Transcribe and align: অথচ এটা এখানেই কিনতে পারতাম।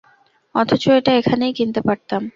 অথচ 0.55 0.83
এটা 0.91 1.11
এখানেই 1.13 1.53
কিনতে 1.53 1.81
পারতাম। 1.81 2.21